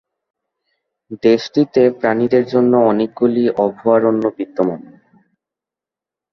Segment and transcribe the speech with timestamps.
[1.23, 4.81] দেশটিতে প্রাণীদের জন্য অনেকগুলি অভয়ারণ্য বিদ্যমান।